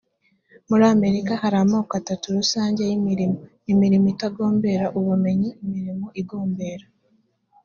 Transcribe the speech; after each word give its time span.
muri 0.69 0.83
amerika 0.95 1.31
hari 1.41 1.57
amoko 1.63 1.91
atatu 2.01 2.25
rusange 2.37 2.81
y 2.89 2.93
imirimo 2.97 3.37
imirimo 3.71 4.05
itagombera 4.13 4.85
ubumenyi 4.97 5.49
imirimo 5.63 6.07
igombera 6.21 6.85